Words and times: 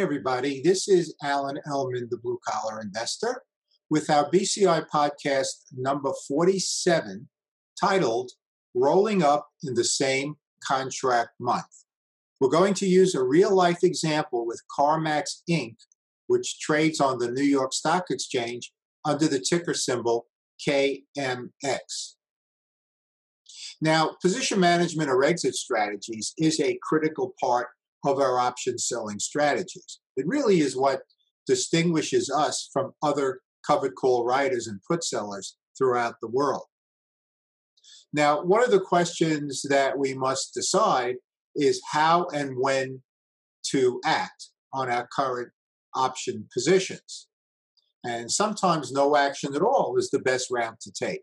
Everybody. 0.00 0.62
This 0.62 0.88
is 0.88 1.14
Alan 1.22 1.58
Ellman, 1.68 2.08
the 2.08 2.16
Blue 2.16 2.38
Collar 2.48 2.80
Investor, 2.80 3.42
with 3.90 4.08
our 4.08 4.30
BCI 4.30 4.86
podcast 4.88 5.66
number 5.76 6.10
47, 6.26 7.28
titled 7.78 8.30
Rolling 8.74 9.22
Up 9.22 9.48
in 9.62 9.74
the 9.74 9.84
Same 9.84 10.36
Contract 10.64 11.32
Month. 11.38 11.84
We're 12.40 12.48
going 12.48 12.72
to 12.74 12.86
use 12.86 13.14
a 13.14 13.22
real 13.22 13.54
life 13.54 13.84
example 13.84 14.46
with 14.46 14.62
CarMax 14.74 15.42
Inc., 15.50 15.76
which 16.28 16.58
trades 16.60 16.98
on 16.98 17.18
the 17.18 17.30
New 17.30 17.42
York 17.42 17.74
Stock 17.74 18.06
Exchange 18.08 18.72
under 19.04 19.28
the 19.28 19.38
ticker 19.38 19.74
symbol 19.74 20.28
KMX. 20.66 22.14
Now, 23.82 24.16
position 24.22 24.60
management 24.60 25.10
or 25.10 25.24
exit 25.24 25.56
strategies 25.56 26.32
is 26.38 26.58
a 26.58 26.78
critical 26.82 27.34
part 27.38 27.68
of 28.04 28.18
our 28.18 28.38
option 28.38 28.78
selling 28.78 29.18
strategies. 29.18 30.00
It 30.16 30.26
really 30.26 30.60
is 30.60 30.76
what 30.76 31.02
distinguishes 31.46 32.30
us 32.30 32.68
from 32.72 32.92
other 33.02 33.40
covered 33.66 33.94
call 33.94 34.24
writers 34.24 34.66
and 34.66 34.80
put 34.88 35.04
sellers 35.04 35.56
throughout 35.76 36.14
the 36.20 36.28
world. 36.28 36.64
Now, 38.12 38.42
one 38.42 38.62
of 38.62 38.70
the 38.70 38.80
questions 38.80 39.62
that 39.68 39.98
we 39.98 40.14
must 40.14 40.54
decide 40.54 41.16
is 41.54 41.82
how 41.92 42.26
and 42.32 42.56
when 42.58 43.02
to 43.70 44.00
act 44.04 44.48
on 44.72 44.90
our 44.90 45.08
current 45.14 45.50
option 45.94 46.48
positions. 46.52 47.28
And 48.04 48.30
sometimes 48.30 48.92
no 48.92 49.16
action 49.16 49.54
at 49.54 49.62
all 49.62 49.96
is 49.98 50.10
the 50.10 50.18
best 50.18 50.48
route 50.50 50.80
to 50.80 50.92
take. 50.92 51.20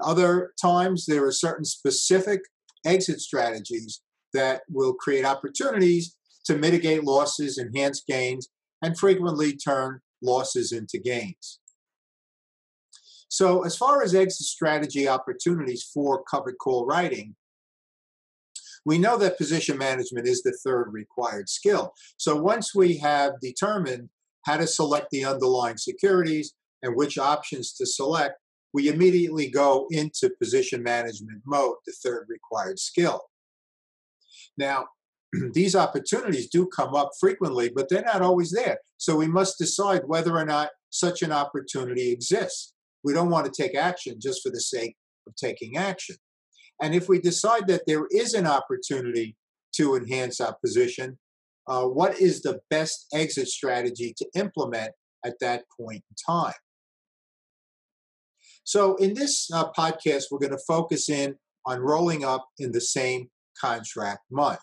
Other 0.00 0.52
times, 0.60 1.06
there 1.06 1.24
are 1.24 1.32
certain 1.32 1.64
specific 1.64 2.40
exit 2.84 3.20
strategies 3.20 4.02
that 4.34 4.62
will 4.68 4.94
create 4.94 5.24
opportunities 5.24 6.16
to 6.48 6.56
mitigate 6.56 7.04
losses, 7.04 7.58
enhance 7.58 8.02
gains, 8.08 8.48
and 8.82 8.98
frequently 8.98 9.54
turn 9.54 10.00
losses 10.22 10.72
into 10.72 10.98
gains. 10.98 11.60
So, 13.28 13.64
as 13.64 13.76
far 13.76 14.02
as 14.02 14.14
exit 14.14 14.46
strategy 14.46 15.06
opportunities 15.06 15.82
for 15.92 16.24
covered 16.24 16.56
call 16.58 16.86
writing, 16.86 17.36
we 18.86 18.96
know 18.96 19.18
that 19.18 19.36
position 19.36 19.76
management 19.76 20.26
is 20.26 20.42
the 20.42 20.56
third 20.64 20.88
required 20.90 21.50
skill. 21.50 21.92
So, 22.16 22.40
once 22.40 22.74
we 22.74 22.96
have 22.96 23.38
determined 23.42 24.08
how 24.46 24.56
to 24.56 24.66
select 24.66 25.10
the 25.10 25.26
underlying 25.26 25.76
securities 25.76 26.54
and 26.82 26.96
which 26.96 27.18
options 27.18 27.74
to 27.74 27.84
select, 27.84 28.36
we 28.72 28.88
immediately 28.88 29.50
go 29.50 29.86
into 29.90 30.30
position 30.42 30.82
management 30.82 31.42
mode, 31.44 31.76
the 31.86 31.92
third 32.02 32.26
required 32.30 32.78
skill. 32.78 33.20
Now, 34.56 34.86
these 35.52 35.76
opportunities 35.76 36.48
do 36.48 36.66
come 36.66 36.94
up 36.94 37.10
frequently, 37.20 37.70
but 37.74 37.88
they're 37.88 38.02
not 38.02 38.22
always 38.22 38.50
there. 38.50 38.78
So 38.96 39.16
we 39.16 39.28
must 39.28 39.58
decide 39.58 40.02
whether 40.06 40.36
or 40.36 40.44
not 40.44 40.70
such 40.90 41.22
an 41.22 41.32
opportunity 41.32 42.10
exists. 42.10 42.74
We 43.04 43.12
don't 43.12 43.30
want 43.30 43.52
to 43.52 43.62
take 43.62 43.76
action 43.76 44.16
just 44.20 44.42
for 44.42 44.50
the 44.50 44.60
sake 44.60 44.96
of 45.26 45.34
taking 45.36 45.76
action. 45.76 46.16
And 46.80 46.94
if 46.94 47.08
we 47.08 47.20
decide 47.20 47.66
that 47.68 47.82
there 47.86 48.06
is 48.10 48.34
an 48.34 48.46
opportunity 48.46 49.36
to 49.74 49.96
enhance 49.96 50.40
our 50.40 50.56
position, 50.64 51.18
uh, 51.66 51.84
what 51.84 52.18
is 52.18 52.42
the 52.42 52.60
best 52.70 53.06
exit 53.12 53.48
strategy 53.48 54.14
to 54.16 54.26
implement 54.34 54.92
at 55.24 55.34
that 55.40 55.64
point 55.78 56.02
in 56.08 56.34
time? 56.34 56.54
So, 58.64 58.96
in 58.96 59.14
this 59.14 59.50
uh, 59.52 59.70
podcast, 59.72 60.24
we're 60.30 60.38
going 60.38 60.52
to 60.52 60.64
focus 60.66 61.08
in 61.08 61.36
on 61.66 61.80
rolling 61.80 62.24
up 62.24 62.46
in 62.58 62.72
the 62.72 62.80
same 62.80 63.28
contract 63.60 64.20
month. 64.30 64.60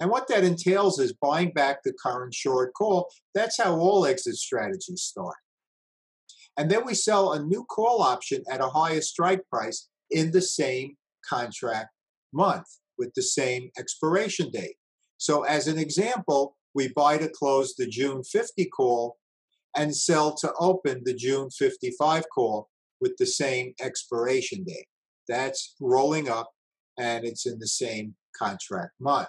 And 0.00 0.10
what 0.10 0.28
that 0.28 0.44
entails 0.44 0.98
is 0.98 1.12
buying 1.12 1.52
back 1.52 1.82
the 1.82 1.92
current 1.92 2.34
short 2.34 2.72
call. 2.72 3.08
That's 3.34 3.58
how 3.58 3.76
all 3.76 4.06
exit 4.06 4.36
strategies 4.36 5.02
start. 5.02 5.36
And 6.56 6.70
then 6.70 6.84
we 6.84 6.94
sell 6.94 7.32
a 7.32 7.42
new 7.42 7.64
call 7.64 8.02
option 8.02 8.42
at 8.50 8.62
a 8.62 8.68
higher 8.68 9.02
strike 9.02 9.42
price 9.50 9.88
in 10.10 10.32
the 10.32 10.42
same 10.42 10.96
contract 11.28 11.90
month 12.32 12.66
with 12.98 13.12
the 13.14 13.22
same 13.22 13.70
expiration 13.78 14.50
date. 14.50 14.76
So, 15.18 15.42
as 15.42 15.68
an 15.68 15.78
example, 15.78 16.56
we 16.74 16.88
buy 16.88 17.18
to 17.18 17.28
close 17.28 17.74
the 17.74 17.86
June 17.86 18.22
50 18.24 18.66
call 18.66 19.18
and 19.76 19.94
sell 19.94 20.34
to 20.36 20.52
open 20.58 21.02
the 21.04 21.14
June 21.14 21.50
55 21.50 22.24
call 22.34 22.68
with 23.00 23.16
the 23.18 23.26
same 23.26 23.74
expiration 23.80 24.64
date. 24.64 24.86
That's 25.28 25.74
rolling 25.80 26.28
up 26.28 26.50
and 26.98 27.24
it's 27.24 27.46
in 27.46 27.58
the 27.58 27.68
same 27.68 28.14
contract 28.36 28.92
month. 28.98 29.28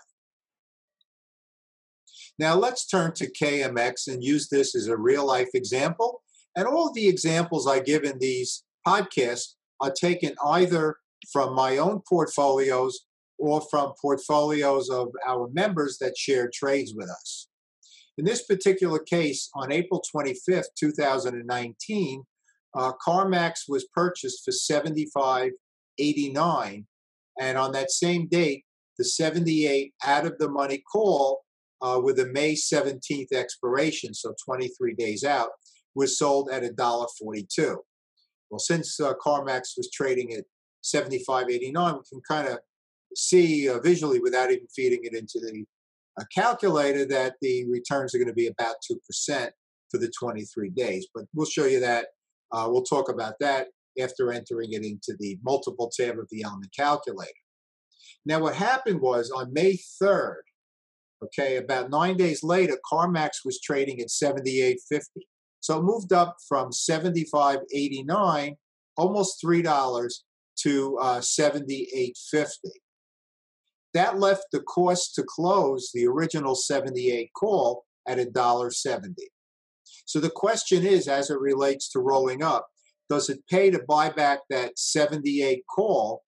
Now 2.40 2.56
let's 2.56 2.88
turn 2.88 3.14
to 3.14 3.31
KMX 3.31 4.08
and 4.08 4.24
use 4.24 4.50
this 4.50 4.75
as 4.75 4.88
a 4.88 4.97
real 4.97 5.25
life 5.25 5.50
example. 5.53 6.22
And 6.56 6.68
all 6.68 6.94
the 6.94 7.08
examples 7.08 7.68
I 7.68 7.80
give 7.80 8.03
in 8.03 8.19
these 8.19 8.64
podcasts 8.88 9.56
are 9.80 9.92
taken 9.92 10.36
either 10.46 10.97
from 11.31 11.56
my 11.56 11.78
own 11.78 12.02
portfolios 12.08 13.00
or 13.38 13.62
from 13.70 13.94
portfolios 14.02 14.90
of 14.90 15.09
our 15.28 15.50
members 15.53 15.97
that 16.00 16.18
share 16.18 16.50
trades 16.53 16.94
with 16.96 17.09
us. 17.09 17.47
In 18.18 18.25
this 18.25 18.44
particular 18.44 19.00
case, 19.00 19.50
on 19.56 19.72
April 19.72 20.03
25th, 20.14 20.66
2019, 20.78 22.24
uh, 22.75 22.91
CarMax 23.06 23.62
was 23.68 23.88
purchased 23.94 24.46
for 24.46 24.52
75.89, 24.52 26.86
and 27.40 27.58
on 27.58 27.72
that 27.72 27.91
same 27.91 28.28
date, 28.28 28.66
the 28.97 29.06
78 29.06 29.94
out 30.06 30.25
of 30.25 30.38
the 30.38 30.50
money 30.50 30.84
call 30.91 31.44
uh, 31.81 32.00
with 32.03 32.19
a 32.19 32.28
May 32.28 32.53
17th 32.53 33.34
expiration, 33.34 34.14
so 34.14 34.34
23 34.46 34.94
days 34.96 35.24
out, 35.24 35.50
was 35.96 36.18
sold 36.18 36.50
at 36.52 36.64
$1.42. 36.64 37.75
Well, 38.50 38.59
since 38.59 39.00
uh, 39.00 39.14
CarMax 39.25 39.78
was 39.78 39.90
trading 39.91 40.34
at 40.34 40.46
75.89, 40.84 41.47
we 41.50 41.70
can 41.70 42.22
kind 42.28 42.47
of 42.47 42.59
see 43.16 43.70
uh, 43.70 43.80
visually 43.80 44.20
without 44.20 44.52
even 44.52 44.68
feeding 44.74 45.02
it 45.03 45.14
into 45.14 45.40
the 45.40 45.66
uh, 46.20 46.24
calculator 46.34 47.06
that 47.06 47.36
the 47.41 47.66
returns 47.70 48.14
are 48.14 48.18
going 48.18 48.28
to 48.28 48.34
be 48.34 48.47
about 48.47 48.75
2% 48.90 49.50
for 49.90 49.97
the 49.97 50.12
23 50.20 50.70
days. 50.70 51.08
But 51.14 51.25
we'll 51.34 51.46
show 51.46 51.66
you 51.66 51.80
that 51.80 52.08
uh, 52.52 52.68
we'll 52.70 52.84
talk 52.84 53.09
about 53.09 53.36
that 53.40 53.68
after 54.02 54.31
entering 54.31 54.74
it 54.74 54.84
into 54.84 55.16
the 55.20 55.38
multiple 55.44 55.91
tab 55.96 56.18
of 56.18 56.28
the 56.31 56.44
Ellman 56.44 56.74
calculator. 56.75 57.31
Now, 58.25 58.40
what 58.40 58.56
happened 58.56 59.02
was 59.02 59.31
on 59.31 59.53
May 59.53 59.78
3rd, 60.02 60.41
okay, 61.24 61.58
about 61.58 61.90
nine 61.90 62.18
days 62.18 62.44
later, 62.44 62.78
CarMax 62.92 63.46
was 63.46 63.59
trading 63.62 64.00
at 64.00 64.08
78.50. 64.08 65.02
So 65.59 65.80
it 65.80 65.84
moved 65.84 66.12
up 66.12 66.38
from 66.48 66.72
75.89, 66.72 68.56
almost 68.98 69.44
$3 69.44 70.14
to 70.64 70.98
uh, 70.98 71.20
78.50. 71.20 72.48
That 73.94 74.20
left 74.20 74.46
the 74.52 74.62
cost 74.62 75.16
to 75.16 75.24
close 75.24 75.92
the 75.94 76.08
original 76.08 76.56
78 76.56 77.30
call 77.38 77.84
at 78.08 78.18
$1.70. 78.18 79.14
So 80.06 80.20
the 80.20 80.30
question 80.30 80.86
is, 80.86 81.08
as 81.08 81.30
it 81.30 81.40
relates 81.40 81.90
to 81.92 82.00
rolling 82.00 82.42
up, 82.42 82.68
does 83.09 83.30
it 83.30 83.46
pay 83.50 83.70
to 83.70 83.84
buy 83.88 84.09
back 84.09 84.40
that 84.50 84.80
78 84.80 85.64
call 85.68 86.24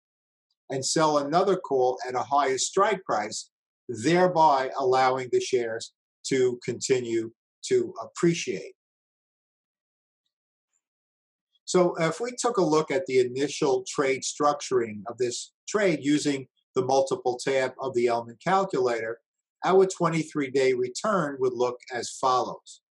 and 0.72 0.84
sell 0.84 1.20
another 1.20 1.56
call 1.56 2.00
at 2.08 2.16
a 2.16 2.24
higher 2.24 2.58
strike 2.58 3.04
price, 3.04 3.51
thereby 3.88 4.70
allowing 4.80 5.30
the 5.32 5.42
shares 5.42 5.94
to 6.28 6.60
continue 6.64 7.32
to 7.66 7.94
appreciate? 8.02 8.74
So 11.66 11.96
if 11.96 12.20
we 12.20 12.32
took 12.38 12.58
a 12.58 12.62
look 12.64 12.92
at 12.92 13.06
the 13.06 13.20
initial 13.20 13.86
trade 13.88 14.24
structuring 14.24 15.04
of 15.08 15.18
this 15.18 15.54
trade 15.68 16.00
using 16.02 16.48
the 16.76 16.84
multiple 16.84 17.40
tab 17.42 17.74
of 17.80 17.94
the 17.94 18.08
Ellman 18.08 18.38
calculator, 18.44 19.20
our 19.64 19.86
23 19.86 20.50
day 20.52 20.74
return 20.74 21.38
would 21.40 21.54
look 21.54 21.78
as 21.94 22.10
follows. 22.10 22.82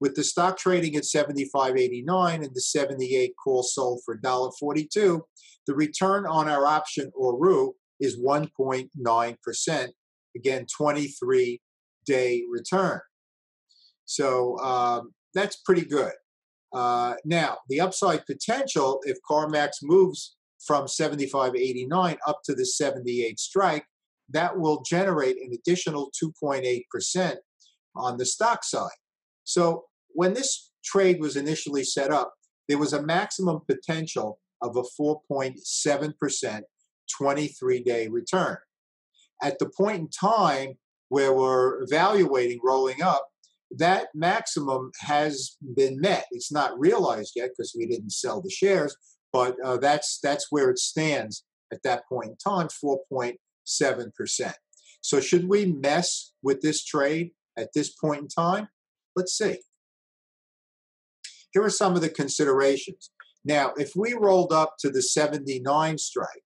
With 0.00 0.16
the 0.16 0.24
stock 0.24 0.56
trading 0.56 0.96
at 0.96 1.04
75.89 1.04 2.34
and 2.34 2.54
the 2.54 2.60
78 2.60 3.34
call 3.42 3.62
sold 3.62 4.00
for 4.04 4.18
$1.42, 4.18 5.20
the 5.66 5.74
return 5.74 6.26
on 6.26 6.48
our 6.48 6.66
option 6.66 7.12
or 7.14 7.38
RU 7.38 7.74
is 8.00 8.18
1.9%. 8.18 9.88
Again, 10.36 10.66
23 10.76 11.60
day 12.04 12.44
return. 12.50 13.00
So 14.04 14.58
um, 14.58 15.12
that's 15.34 15.56
pretty 15.56 15.84
good. 15.84 16.12
Uh, 16.72 17.14
now, 17.24 17.58
the 17.68 17.80
upside 17.80 18.26
potential, 18.26 19.00
if 19.04 19.18
CarMax 19.28 19.70
moves 19.82 20.36
from 20.66 20.86
75.89 20.86 22.16
up 22.26 22.40
to 22.44 22.54
the 22.54 22.64
78 22.64 23.38
strike, 23.38 23.84
that 24.30 24.58
will 24.58 24.82
generate 24.82 25.36
an 25.36 25.52
additional 25.52 26.10
2.8% 26.22 27.36
on 27.94 28.16
the 28.16 28.24
stock 28.24 28.64
side. 28.64 28.90
So 29.44 29.84
when 30.08 30.34
this 30.34 30.70
trade 30.84 31.20
was 31.20 31.36
initially 31.36 31.84
set 31.84 32.10
up, 32.10 32.32
there 32.68 32.78
was 32.78 32.92
a 32.92 33.02
maximum 33.02 33.60
potential 33.66 34.38
of 34.62 34.76
a 34.76 34.82
4.7% 35.00 36.62
23 37.18 37.82
day 37.82 38.08
return. 38.08 38.56
At 39.42 39.58
the 39.58 39.68
point 39.68 39.98
in 39.98 40.08
time 40.08 40.74
where 41.08 41.32
we're 41.32 41.82
evaluating 41.82 42.60
rolling 42.62 43.02
up, 43.02 43.26
that 43.78 44.08
maximum 44.14 44.90
has 45.00 45.56
been 45.76 46.00
met. 46.00 46.26
It's 46.30 46.52
not 46.52 46.78
realized 46.78 47.32
yet 47.36 47.50
because 47.50 47.74
we 47.76 47.86
didn't 47.86 48.10
sell 48.10 48.40
the 48.40 48.50
shares, 48.50 48.96
but 49.32 49.56
uh, 49.64 49.78
that's 49.78 50.18
that's 50.22 50.46
where 50.50 50.70
it 50.70 50.78
stands 50.78 51.44
at 51.72 51.82
that 51.84 52.06
point 52.08 52.30
in 52.30 52.36
time, 52.36 52.68
4.7%. 52.68 54.52
So 55.00 55.20
should 55.20 55.48
we 55.48 55.66
mess 55.66 56.32
with 56.42 56.60
this 56.60 56.84
trade 56.84 57.30
at 57.58 57.70
this 57.74 57.90
point 57.90 58.22
in 58.22 58.28
time? 58.28 58.68
Let's 59.16 59.36
see. 59.36 59.58
Here 61.52 61.62
are 61.62 61.70
some 61.70 61.94
of 61.94 62.02
the 62.02 62.08
considerations. 62.08 63.10
Now, 63.44 63.72
if 63.76 63.92
we 63.96 64.14
rolled 64.14 64.52
up 64.52 64.74
to 64.80 64.90
the 64.90 65.02
79 65.02 65.98
strike, 65.98 66.44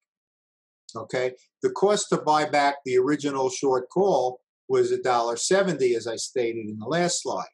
okay, 0.97 1.33
the 1.63 1.71
cost 1.71 2.09
to 2.11 2.19
buy 2.19 2.45
back 2.49 2.77
the 2.85 2.99
original 2.99 3.51
short 3.51 3.89
call 3.89 4.41
was 4.69 4.91
a 4.91 5.03
dollar 5.03 5.37
seventy, 5.37 5.95
as 5.95 6.07
I 6.07 6.17
stated 6.17 6.69
in 6.69 6.79
the 6.79 6.87
last 6.87 7.23
slide. 7.23 7.47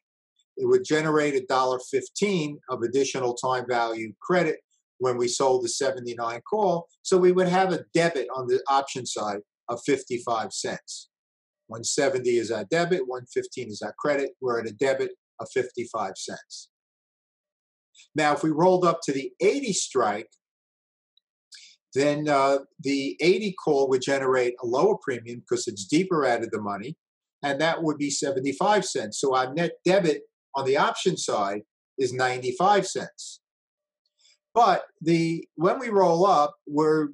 It 0.57 0.67
would 0.67 0.83
generate 0.83 1.35
a 1.35 1.45
dollar 1.45 1.79
fifteen 1.79 2.59
of 2.69 2.81
additional 2.81 3.33
time 3.33 3.65
value 3.67 4.13
credit 4.21 4.59
when 5.03 5.17
we 5.17 5.27
sold 5.27 5.63
the 5.63 5.69
79 5.69 6.39
call. 6.49 6.87
So 7.01 7.17
we 7.17 7.33
would 7.33 7.49
have 7.49 7.73
a 7.73 7.83
debit 7.93 8.27
on 8.33 8.47
the 8.47 8.61
option 8.69 9.05
side 9.05 9.39
of 9.67 9.81
55 9.85 10.53
cents. 10.53 11.09
170 11.67 12.29
is 12.29 12.51
our 12.51 12.65
debit, 12.65 13.01
115 13.01 13.69
is 13.69 13.81
our 13.81 13.93
credit. 13.97 14.31
We're 14.41 14.61
at 14.61 14.67
a 14.67 14.73
debit 14.73 15.11
of 15.39 15.47
55 15.53 16.13
cents. 16.17 16.69
Now, 18.15 18.33
if 18.33 18.43
we 18.43 18.51
rolled 18.51 18.85
up 18.85 18.99
to 19.03 19.11
the 19.11 19.31
80 19.41 19.73
strike, 19.73 20.29
then 21.93 22.27
uh, 22.27 22.59
the 22.79 23.15
80 23.21 23.53
call 23.63 23.89
would 23.89 24.01
generate 24.01 24.55
a 24.61 24.65
lower 24.65 24.97
premium 24.97 25.39
because 25.39 25.67
it's 25.67 25.85
deeper 25.85 26.25
out 26.25 26.43
of 26.43 26.51
the 26.51 26.61
money, 26.61 26.97
and 27.43 27.61
that 27.61 27.83
would 27.83 27.97
be 27.97 28.09
75 28.09 28.85
cents. 28.85 29.19
So 29.19 29.35
our 29.35 29.53
net 29.53 29.73
debit 29.85 30.23
on 30.55 30.65
the 30.65 30.77
option 30.77 31.17
side 31.17 31.61
is 31.97 32.13
95 32.13 32.87
cents. 32.87 33.41
But 34.53 34.83
the 35.01 35.47
when 35.55 35.79
we 35.79 35.89
roll 35.89 36.25
up, 36.25 36.55
we're 36.67 37.09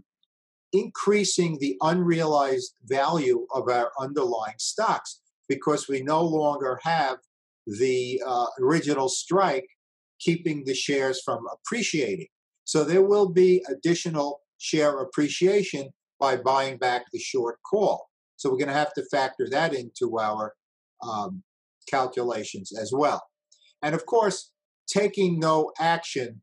increasing 0.74 1.58
the 1.60 1.78
unrealized 1.82 2.76
value 2.86 3.48
of 3.54 3.70
our 3.70 3.92
underlying 4.00 4.56
stocks 4.60 5.22
because 5.48 5.88
we 5.88 6.02
no 6.02 6.24
longer 6.24 6.80
have 6.84 7.18
the 7.66 8.22
uh, 8.26 8.46
original 8.62 9.10
strike 9.10 9.68
keeping 10.20 10.64
the 10.66 10.76
shares 10.76 11.22
from 11.24 11.46
appreciating. 11.52 12.28
So 12.66 12.84
there 12.84 13.02
will 13.02 13.30
be 13.30 13.64
additional 13.68 14.42
share 14.60 15.00
appreciation 15.00 15.90
by 16.20 16.36
buying 16.36 16.78
back 16.78 17.06
the 17.12 17.20
short 17.20 17.58
call. 17.70 18.08
So 18.36 18.50
we're 18.50 18.58
going 18.58 18.68
to 18.68 18.74
have 18.74 18.94
to 18.94 19.06
factor 19.06 19.48
that 19.50 19.74
into 19.74 20.20
our 20.20 20.54
um, 21.02 21.44
calculations 21.90 22.72
as 22.78 22.92
well. 22.94 23.24
And 23.82 23.96
of 23.96 24.06
course, 24.06 24.52
taking 24.88 25.40
no 25.40 25.72
action 25.80 26.42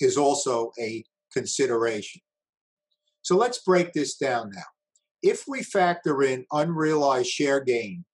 is 0.00 0.16
also 0.16 0.72
a 0.78 1.04
consideration. 1.32 2.20
So 3.22 3.36
let's 3.36 3.62
break 3.62 3.92
this 3.92 4.16
down 4.16 4.50
now. 4.54 4.62
If 5.22 5.44
we 5.48 5.62
factor 5.62 6.22
in 6.22 6.44
unrealized 6.52 7.28
share 7.28 7.60
gain 7.60 8.04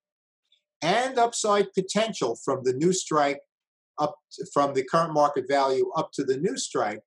and 0.83 1.19
upside 1.19 1.73
potential 1.73 2.39
from 2.45 2.61
the 2.63 2.73
new 2.73 2.93
strike 2.93 3.41
up 3.99 4.15
to, 4.33 4.47
from 4.55 4.75
the 4.75 4.85
current 4.85 5.13
market 5.13 5.47
value 5.49 5.91
up 5.97 6.11
to 6.13 6.25
the 6.25 6.39
new 6.39 6.57
strike, 6.57 7.01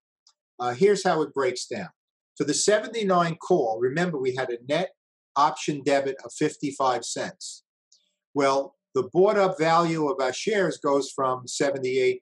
uh, 0.59 0.73
here's 0.73 1.03
how 1.03 1.21
it 1.21 1.33
breaks 1.33 1.65
down. 1.65 1.89
For 2.37 2.43
the 2.43 2.53
79 2.53 3.35
call, 3.35 3.79
remember 3.79 4.17
we 4.17 4.35
had 4.35 4.49
a 4.49 4.57
net 4.67 4.89
option 5.35 5.81
debit 5.83 6.15
of 6.23 6.31
55 6.33 7.05
cents. 7.05 7.63
Well, 8.33 8.75
the 8.95 9.09
bought 9.11 9.37
up 9.37 9.57
value 9.59 10.07
of 10.07 10.21
our 10.21 10.33
shares 10.33 10.77
goes 10.77 11.11
from 11.15 11.47
78 11.47 12.21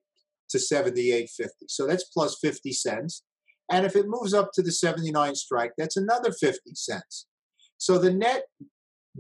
to 0.50 0.58
78.50. 0.58 1.48
So 1.68 1.88
that's 1.88 2.06
plus 2.06 2.38
50 2.42 2.72
cents. 2.74 3.24
And 3.70 3.86
if 3.86 3.96
it 3.96 4.08
moves 4.08 4.34
up 4.34 4.52
to 4.54 4.62
the 4.62 4.72
79 4.72 5.36
strike, 5.36 5.72
that's 5.78 5.98
another 5.98 6.32
50 6.32 6.60
cents. 6.74 7.28
So 7.78 7.98
the 7.98 8.12
net 8.12 8.44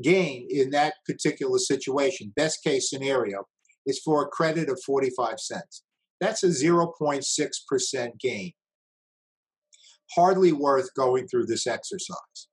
gain 0.01 0.47
in 0.49 0.71
that 0.71 0.95
particular 1.05 1.57
situation, 1.57 2.33
best 2.35 2.63
case 2.63 2.89
scenario, 2.89 3.45
is 3.85 3.99
for 4.03 4.23
a 4.23 4.27
credit 4.27 4.69
of 4.69 4.81
45 4.85 5.39
cents. 5.39 5.83
That's 6.19 6.43
a 6.43 6.47
0.6% 6.47 8.19
gain. 8.19 8.51
Hardly 10.15 10.51
worth 10.51 10.93
going 10.93 11.27
through 11.27 11.45
this 11.45 11.67
exercise. 11.67 12.47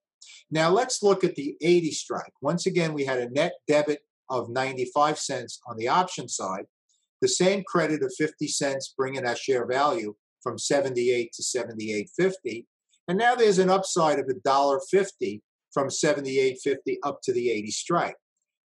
Now 0.50 0.70
let's 0.70 1.02
look 1.02 1.24
at 1.24 1.34
the 1.34 1.56
80 1.60 1.90
strike. 1.90 2.32
Once 2.40 2.66
again, 2.66 2.94
we 2.94 3.04
had 3.04 3.18
a 3.18 3.30
net 3.30 3.52
debit 3.66 4.00
of 4.30 4.48
95 4.48 5.18
cents 5.18 5.60
on 5.66 5.76
the 5.76 5.88
option 5.88 6.28
side, 6.28 6.66
the 7.20 7.28
same 7.28 7.64
credit 7.66 8.02
of 8.02 8.14
50 8.16 8.46
cents 8.48 8.94
bringing 8.96 9.26
our 9.26 9.36
share 9.36 9.66
value 9.66 10.14
from 10.42 10.58
78 10.58 11.32
to 11.32 11.42
78.50. 11.42 12.66
And 13.08 13.18
now 13.18 13.34
there's 13.34 13.58
an 13.58 13.70
upside 13.70 14.18
of 14.18 14.26
$1.50 14.26 15.40
from 15.72 15.88
78.50 15.88 16.96
up 17.02 17.20
to 17.24 17.32
the 17.32 17.50
80 17.50 17.70
strike. 17.70 18.16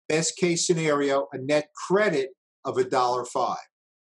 Best 0.08 0.38
case 0.38 0.68
scenario, 0.68 1.28
a 1.34 1.38
net 1.38 1.70
credit 1.88 2.30
of 2.66 2.76
$1.05, 2.76 3.56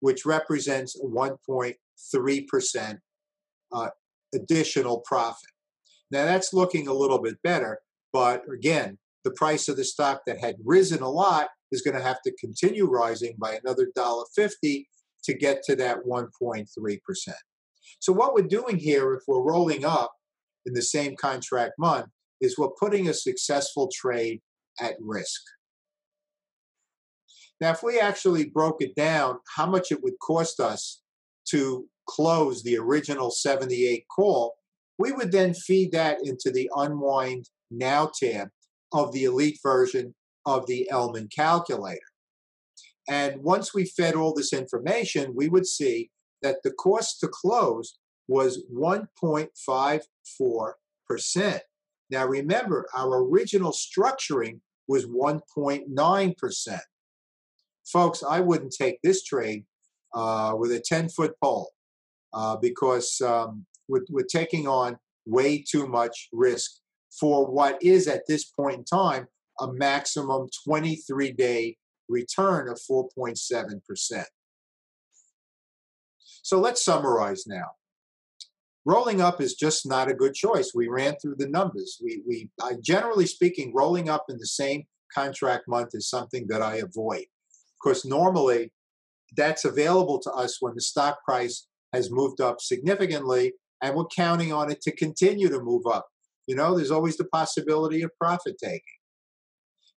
which 0.01 0.27
represents 0.27 1.01
1.3% 1.01 2.99
uh, 3.73 3.89
additional 4.35 5.03
profit. 5.07 5.51
Now 6.11 6.25
that's 6.25 6.53
looking 6.53 6.89
a 6.89 6.95
little 6.95 7.21
bit 7.21 7.37
better, 7.43 7.79
but 8.13 8.43
again, 8.53 8.99
the 9.25 9.33
price 9.33 9.69
of 9.69 9.77
the 9.77 9.85
stock 9.85 10.23
that 10.27 10.39
had 10.39 10.57
risen 10.65 11.03
a 11.03 11.09
lot 11.09 11.49
is 11.73 11.83
going 11.83 11.97
to 11.97 12.03
have 12.03 12.21
to 12.23 12.37
continue 12.39 12.87
rising 12.87 13.35
by 13.39 13.59
another 13.65 13.89
dollar 13.95 14.25
fifty 14.35 14.89
to 15.25 15.35
get 15.35 15.63
to 15.65 15.75
that 15.77 15.99
1.3%. 16.07 16.69
So 17.99 18.13
what 18.13 18.35
we're 18.35 18.43
doing 18.43 18.79
here, 18.79 19.15
if 19.15 19.23
we're 19.27 19.43
rolling 19.43 19.85
up 19.85 20.13
in 20.67 20.75
the 20.75 20.83
same 20.83 21.17
contract 21.17 21.73
month, 21.79 22.07
is 22.41 22.59
we're 22.59 22.69
putting 22.79 23.09
a 23.09 23.15
successful 23.15 23.91
trade 23.93 24.41
at 24.81 24.97
risk. 25.01 25.41
Now, 27.61 27.71
if 27.71 27.83
we 27.83 27.99
actually 27.99 28.51
broke 28.51 28.83
it 28.83 28.95
down, 28.95 29.39
how 29.57 29.67
much 29.67 29.93
it 29.93 30.03
would 30.03 30.19
cost 30.21 30.61
us 30.61 31.01
to 31.49 31.87
close 32.07 32.63
the 32.63 32.77
original 32.77 33.31
78 33.31 34.05
call, 34.15 34.55
we 34.99 35.13
would 35.13 35.33
then 35.33 35.55
feed 35.55 35.93
that 35.93 36.19
into 36.25 36.51
the 36.51 36.69
unwind 36.77 37.49
now 37.71 38.11
tab 38.15 38.49
of 38.93 39.13
the 39.13 39.25
elite 39.25 39.59
version 39.63 40.15
of 40.47 40.67
the 40.67 40.87
Ellman 40.93 41.35
calculator. 41.35 42.01
And 43.09 43.43
once 43.43 43.75
we 43.75 43.85
fed 43.85 44.15
all 44.15 44.33
this 44.33 44.53
information, 44.53 45.35
we 45.35 45.49
would 45.49 45.67
see 45.67 46.13
that 46.43 46.59
the 46.63 46.71
cost 46.73 47.19
to 47.21 47.29
close 47.29 47.99
was 48.29 48.63
1.54%. 48.73 51.61
Now 52.11 52.27
remember, 52.27 52.87
our 52.95 53.25
original 53.25 53.73
structuring 53.73 54.61
was 54.87 55.07
1.9%. 55.07 56.79
Folks, 57.87 58.23
I 58.23 58.41
wouldn't 58.41 58.73
take 58.73 59.01
this 59.03 59.23
trade 59.23 59.65
uh, 60.15 60.55
with 60.57 60.73
a 60.73 60.81
10 60.81 61.11
foot 61.11 61.35
pole 61.43 61.74
uh, 62.35 62.57
because 62.57 63.21
um, 63.21 63.65
we're, 63.89 64.05
we're 64.11 64.25
taking 64.25 64.67
on 64.67 64.99
way 65.27 65.63
too 65.63 65.87
much 65.87 66.29
risk 66.33 66.73
for 67.19 67.51
what 67.51 67.83
is 67.83 68.09
at 68.09 68.27
this 68.27 68.45
point 68.45 68.79
in 68.79 68.85
time 68.85 69.27
a 69.61 69.73
maximum 69.73 70.49
23 70.67 71.33
day 71.33 71.77
return 72.09 72.69
of 72.69 72.79
4.7%. 72.91 74.25
So 76.43 76.61
let's 76.61 76.85
summarize 76.85 77.47
now. 77.47 77.71
Rolling 78.85 79.23
up 79.23 79.41
is 79.41 79.55
just 79.55 79.87
not 79.87 80.11
a 80.11 80.15
good 80.15 80.35
choice. 80.35 80.73
We 80.75 80.89
ran 80.89 81.15
through 81.17 81.37
the 81.39 81.49
numbers. 81.49 81.99
We, 82.03 82.23
we 82.29 82.51
I, 82.61 82.75
generally 82.83 83.27
speaking, 83.27 83.73
rolling 83.75 84.11
up 84.11 84.27
in 84.29 84.37
the 84.37 84.47
same 84.47 84.85
contract 85.15 85.65
month 85.69 85.91
is 85.95 86.11
something 86.11 86.47
that 86.49 86.61
I 86.61 86.77
avoid. 86.77 87.25
Because 87.83 88.05
normally 88.05 88.73
that's 89.37 89.65
available 89.65 90.19
to 90.21 90.31
us 90.33 90.59
when 90.61 90.75
the 90.75 90.83
stock 90.83 91.25
price 91.25 91.67
has 91.95 92.11
moved 92.11 92.41
up 92.41 92.61
significantly 92.61 93.53
and 93.83 93.95
we're 93.95 94.07
counting 94.07 94.53
on 94.53 94.71
it 94.71 94.81
to 94.83 94.95
continue 94.95 95.49
to 95.49 95.61
move 95.61 95.87
up. 95.87 96.07
You 96.47 96.57
know, 96.57 96.75
there's 96.75 96.91
always 96.91 97.17
the 97.17 97.25
possibility 97.25 98.03
of 98.03 98.11
profit 98.21 98.57
taking. 98.63 98.81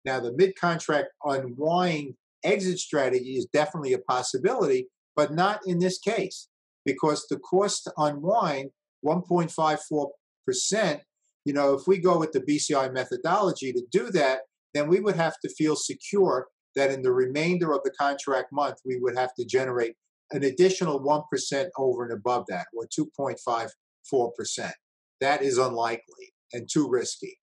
Now, 0.05 0.21
the 0.21 0.33
mid 0.37 0.57
contract 0.57 1.09
unwind 1.25 2.15
exit 2.45 2.79
strategy 2.79 3.37
is 3.37 3.47
definitely 3.47 3.95
a 3.95 3.99
possibility, 3.99 4.89
but 5.17 5.33
not 5.33 5.61
in 5.67 5.79
this 5.79 5.99
case 5.99 6.49
because 6.85 7.27
the 7.29 7.39
cost 7.39 7.85
to 7.85 7.93
unwind 7.97 8.71
1.54%, 9.05 11.01
you 11.45 11.53
know, 11.53 11.75
if 11.75 11.87
we 11.87 11.99
go 11.99 12.19
with 12.19 12.33
the 12.33 12.41
BCI 12.41 12.93
methodology 12.93 13.73
to 13.73 13.83
do 13.91 14.11
that, 14.11 14.41
then 14.75 14.89
we 14.89 15.01
would 15.01 15.17
have 15.17 15.39
to 15.41 15.49
feel 15.49 15.77
secure 15.77 16.49
that 16.77 16.91
in 16.91 17.03
the 17.03 17.13
remainder 17.13 17.73
of 17.73 17.81
the 17.85 17.93
contract 17.99 18.53
month, 18.53 18.79
we 18.85 18.99
would 18.99 19.17
have 19.17 19.35
to 19.35 19.45
generate 19.45 19.95
an 20.35 20.45
additional 20.45 21.01
1% 21.01 21.69
over 21.79 22.05
and 22.05 22.13
above 22.13 22.45
that, 22.49 22.67
or 22.77 22.87
2.54%. 22.87 24.73
That 25.21 25.43
is 25.43 25.59
unlikely 25.59 26.35
and 26.53 26.69
too 26.71 26.89
risky. 26.89 27.39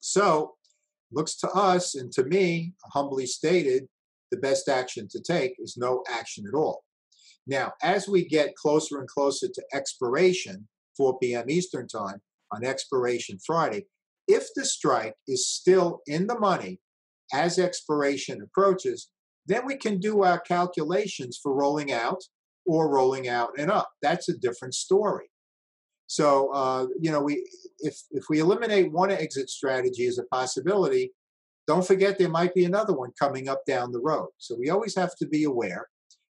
So, 0.00 0.56
looks 1.12 1.36
to 1.36 1.48
us 1.50 1.94
and 1.94 2.12
to 2.12 2.24
me, 2.24 2.74
humbly 2.92 3.26
stated, 3.26 3.86
the 4.32 4.36
best 4.36 4.68
action 4.68 5.06
to 5.12 5.20
take 5.20 5.54
is 5.58 5.76
no 5.76 6.02
action 6.10 6.44
at 6.48 6.56
all. 6.56 6.82
Now, 7.46 7.72
as 7.82 8.08
we 8.08 8.26
get 8.26 8.56
closer 8.56 8.98
and 8.98 9.08
closer 9.08 9.46
to 9.46 9.64
expiration, 9.72 10.66
4 10.96 11.18
p.m. 11.20 11.48
Eastern 11.48 11.86
Time 11.86 12.20
on 12.52 12.64
expiration 12.64 13.38
Friday, 13.46 13.86
if 14.26 14.48
the 14.56 14.64
strike 14.64 15.14
is 15.28 15.48
still 15.48 16.00
in 16.08 16.26
the 16.26 16.38
money 16.38 16.80
as 17.32 17.60
expiration 17.60 18.42
approaches, 18.42 19.08
then 19.46 19.64
we 19.64 19.76
can 19.76 19.98
do 19.98 20.22
our 20.22 20.40
calculations 20.40 21.38
for 21.40 21.54
rolling 21.54 21.92
out 21.92 22.22
or 22.66 22.88
rolling 22.88 23.28
out 23.28 23.50
and 23.58 23.70
up. 23.70 23.90
That's 24.02 24.28
a 24.28 24.36
different 24.36 24.74
story. 24.74 25.30
So, 26.08 26.52
uh, 26.52 26.86
you 27.00 27.10
know, 27.10 27.20
we 27.20 27.48
if 27.80 28.00
if 28.10 28.24
we 28.28 28.40
eliminate 28.40 28.92
one 28.92 29.10
exit 29.10 29.50
strategy 29.50 30.06
as 30.06 30.18
a 30.18 30.24
possibility, 30.24 31.12
don't 31.66 31.86
forget 31.86 32.18
there 32.18 32.28
might 32.28 32.54
be 32.54 32.64
another 32.64 32.94
one 32.94 33.10
coming 33.18 33.48
up 33.48 33.62
down 33.66 33.92
the 33.92 34.00
road. 34.00 34.28
So 34.38 34.56
we 34.56 34.70
always 34.70 34.94
have 34.96 35.16
to 35.16 35.26
be 35.26 35.44
aware 35.44 35.88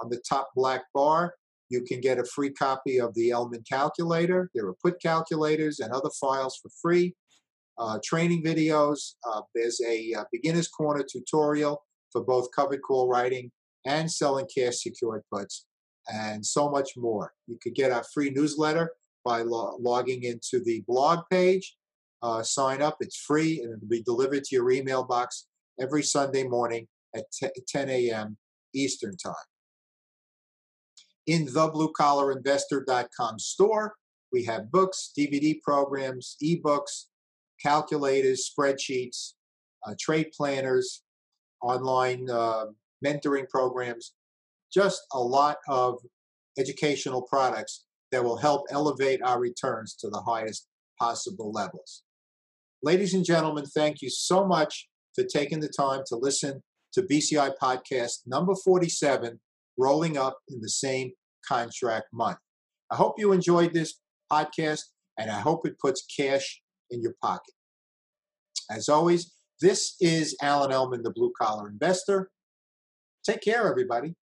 On 0.00 0.08
the 0.10 0.22
top 0.28 0.50
black 0.54 0.82
bar, 0.94 1.34
you 1.70 1.82
can 1.82 2.00
get 2.00 2.18
a 2.18 2.24
free 2.24 2.52
copy 2.52 3.00
of 3.00 3.14
the 3.14 3.30
Ellman 3.30 3.66
calculator. 3.68 4.48
There 4.54 4.66
are 4.66 4.76
put 4.82 5.02
calculators 5.02 5.80
and 5.80 5.92
other 5.92 6.10
files 6.20 6.58
for 6.62 6.70
free. 6.82 7.16
Uh, 7.78 7.98
training 8.04 8.44
videos. 8.44 9.14
Uh, 9.28 9.40
there's 9.54 9.80
a 9.88 10.12
uh, 10.18 10.24
beginner's 10.32 10.68
corner 10.68 11.04
tutorial 11.10 11.82
for 12.10 12.24
both 12.24 12.48
covered 12.54 12.80
call 12.82 13.08
writing 13.08 13.50
and 13.86 14.10
selling 14.10 14.46
cash 14.56 14.82
secured 14.82 15.22
puts, 15.32 15.66
and 16.08 16.44
so 16.44 16.70
much 16.70 16.96
more. 16.96 17.32
You 17.46 17.58
could 17.62 17.74
get 17.74 17.92
our 17.92 18.04
free 18.14 18.30
newsletter 18.30 18.92
by 19.24 19.42
lo- 19.42 19.76
logging 19.80 20.24
into 20.24 20.60
the 20.64 20.82
blog 20.86 21.20
page. 21.30 21.76
Uh, 22.22 22.42
sign 22.42 22.82
up, 22.82 22.96
it's 23.00 23.16
free, 23.16 23.60
and 23.60 23.74
it'll 23.74 23.88
be 23.88 24.02
delivered 24.02 24.44
to 24.44 24.56
your 24.56 24.70
email 24.70 25.04
box 25.04 25.46
every 25.80 26.02
Sunday 26.02 26.44
morning 26.44 26.88
at 27.14 27.24
10 27.68 27.88
a.m. 27.88 28.36
Eastern 28.74 29.16
Time. 29.16 29.34
In 31.26 31.44
the 31.44 31.70
bluecollarinvestor.com 31.70 33.38
store, 33.38 33.94
we 34.32 34.44
have 34.44 34.72
books, 34.72 35.12
DVD 35.16 35.60
programs, 35.62 36.36
ebooks, 36.42 37.04
calculators, 37.62 38.50
spreadsheets, 38.50 39.34
uh, 39.86 39.94
trade 40.00 40.30
planners, 40.36 41.02
online 41.62 42.28
uh, 42.30 42.66
mentoring 43.04 43.48
programs, 43.48 44.14
just 44.72 45.00
a 45.12 45.18
lot 45.18 45.56
of 45.68 45.98
educational 46.58 47.22
products 47.22 47.84
that 48.10 48.24
will 48.24 48.38
help 48.38 48.62
elevate 48.70 49.20
our 49.22 49.40
returns 49.40 49.94
to 49.94 50.08
the 50.08 50.20
highest 50.20 50.66
possible 50.98 51.52
levels. 51.52 52.02
Ladies 52.82 53.14
and 53.14 53.24
gentlemen, 53.24 53.64
thank 53.66 54.02
you 54.02 54.10
so 54.10 54.46
much 54.46 54.88
for 55.14 55.24
taking 55.24 55.60
the 55.60 55.68
time 55.68 56.02
to 56.06 56.16
listen 56.16 56.62
to 56.92 57.02
BCI 57.02 57.52
podcast 57.60 58.20
number 58.26 58.54
47, 58.54 59.40
Rolling 59.76 60.16
Up 60.16 60.38
in 60.48 60.60
the 60.60 60.68
Same 60.68 61.12
Contract 61.46 62.06
Month. 62.12 62.38
I 62.90 62.96
hope 62.96 63.14
you 63.18 63.32
enjoyed 63.32 63.74
this 63.74 64.00
podcast 64.30 64.82
and 65.18 65.30
I 65.30 65.40
hope 65.40 65.66
it 65.66 65.78
puts 65.78 66.06
cash 66.16 66.62
in 66.90 67.02
your 67.02 67.14
pocket. 67.20 67.54
As 68.70 68.88
always, 68.88 69.32
this 69.60 69.96
is 70.00 70.36
Alan 70.40 70.70
Ellman, 70.70 71.02
the 71.02 71.12
blue 71.12 71.32
collar 71.40 71.68
investor. 71.68 72.30
Take 73.24 73.42
care, 73.42 73.68
everybody. 73.68 74.14